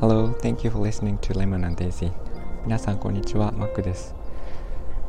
[0.00, 2.10] Hello, thank you for listening to Lemon and Daisy.
[2.64, 4.14] 皆さんこんにちは、マックです。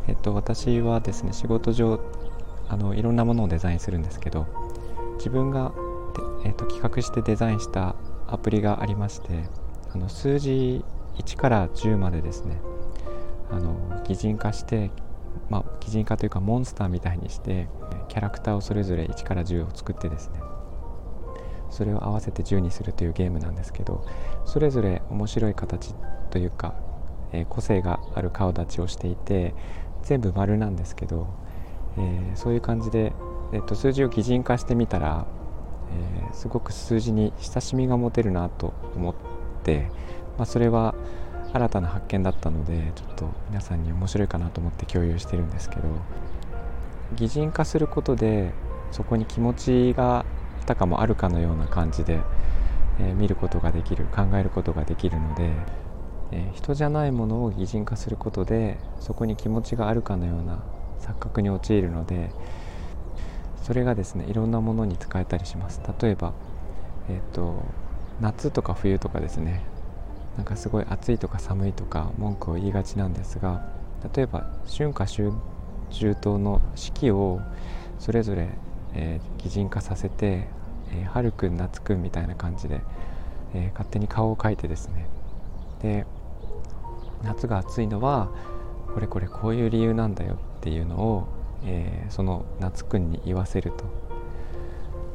[0.06, 2.02] えっと私はですね、仕事上
[2.68, 4.48] あのいろんなものをデザインするんですけど、
[5.16, 5.72] 自分が
[6.44, 7.96] えっと企画してデザインした
[8.28, 9.46] アプリがありまして、
[9.94, 10.84] あの数字
[11.20, 12.60] 1から10までですね、
[13.50, 14.92] あの擬人化して
[15.50, 17.68] まあ、擬人化というかモンスターみたいにして
[18.10, 20.42] キャラクターをそれぞれ1から10を作ってですね。
[21.70, 24.06] それを合わせて10にするというゲームなんですけど
[24.46, 25.94] それぞれ面白い形
[26.32, 26.76] というか、
[27.34, 29.54] えー、個性がある顔立ちをしていて
[30.04, 31.28] 全部丸なんですけど、
[31.98, 33.14] えー、そういう感じで、
[33.54, 35.28] えー、と数字を擬人化してみたら、
[35.92, 39.16] えすごく数字に親しみが持てるなと思っ
[39.64, 39.90] て、
[40.38, 40.96] まあ、それは
[41.54, 45.84] 新たな発見だったのでちょっと皆さんに面白いかなと思って共有してるんですけど
[47.16, 48.54] 擬人化することで
[48.92, 50.26] そこに気持ちが
[50.62, 52.20] あたかもあるかのような感じで、
[53.00, 55.52] えー、見ることができる考えることができるので、
[56.32, 60.60] えー、人じゃないものを擬人化することでそこに気持ちがあるかのような
[61.00, 62.32] 錯覚に陥るので
[63.64, 65.82] それがですねいろんなものに使えたりします。
[66.02, 66.34] 例えば、
[67.10, 67.64] えーと
[68.20, 69.62] 夏とか冬とかですね
[70.38, 73.68] なんかすごい暑いとか寒いとか文句を言いがちなんですが
[74.16, 77.42] 例えば春夏秋冬の四季を
[78.00, 78.50] それぞれ、
[78.94, 80.48] えー、擬人化させて、
[80.92, 82.82] えー、春くん夏くんみたいな感じで、
[83.56, 85.08] えー、勝手に顔を描いてですね。
[85.82, 86.06] で
[87.24, 88.30] 夏が暑いのは
[88.94, 91.28] これこれこういう理由なんだよっていうのを、
[91.66, 93.86] えー、その夏くんに言わせると。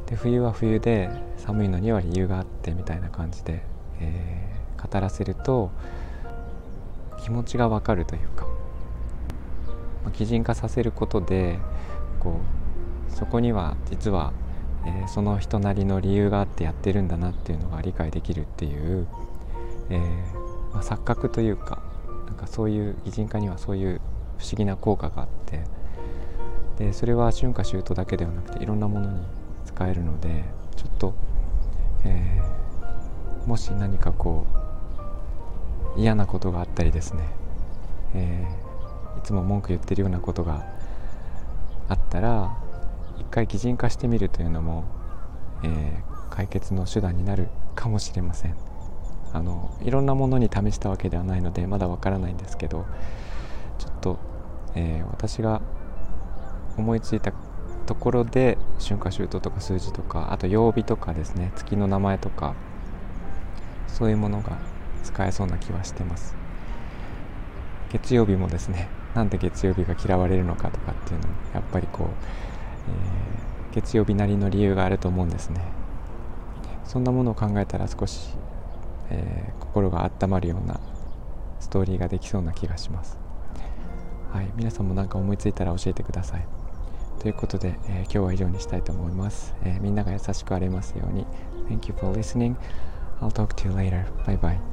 [0.07, 3.63] で冬は冬で寒いのには理由があってみたいな感じで、
[4.01, 4.52] え
[4.93, 5.71] 語らせると
[7.23, 8.45] 気持ちがわかるというか、
[10.03, 11.57] ま、擬人化させることで
[12.19, 12.39] こ
[13.09, 14.33] うそこには実は、
[14.85, 19.07] えー、その人なりの理由があってやってるんだなっていうのが理解できるっていう、
[19.89, 21.81] えー、まあ、錯覚というか
[22.27, 24.01] なんかそういう擬人化にはそういう
[24.37, 25.63] 不思議な効果があって
[26.77, 29.19] でそれは春夏秋冬だけではなくていろんなものに
[29.65, 30.43] 使えるので
[30.75, 31.13] ちょっと、
[32.03, 34.62] えー、もし何かこう
[35.95, 37.23] 嫌なことがあったりですね、
[38.15, 40.65] えー、いつも文句言ってるようなことが
[41.89, 42.57] あったら
[43.19, 44.85] 一回擬人化してみるというのも、
[45.63, 48.55] えー、解決の手段になるかもしれません。
[49.33, 52.85] あのいろんなものに試したわけではないのでまだわからないんですけど
[53.79, 54.19] ちょっと、
[54.75, 55.63] えー、私が
[56.77, 57.33] 思いついた
[57.87, 62.53] ところで春夏秋冬とか数字とかあと曜日とかですね月の名前とか
[63.87, 64.57] そういうものが
[65.03, 66.35] 使えそうな気はしてます。
[67.91, 75.61] 月曜日もですねなんで月曜日が嫌われるのかとかっていうのもやっぱりこう、えー、月曜日なりの理由があると思うんですね。
[76.85, 78.29] そんなものを考えたら少し、
[79.09, 80.79] えー、心が温まるような
[81.59, 83.17] ストーリーができそうな気がします。
[84.31, 86.47] はい皆さんも何か思いついたら教えてください。
[87.19, 91.25] ということで、えー、今日は以上にしたいと思います、えー、みんなが優しくありますように。
[91.69, 92.55] Thank you for listening.
[93.21, 94.05] I'll talk to you later.
[94.25, 94.72] Bye bye.